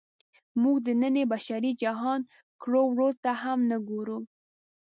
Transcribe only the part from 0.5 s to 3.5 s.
موږ د ننني بشري جهان کړو وړو ته